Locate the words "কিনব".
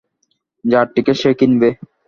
1.39-1.61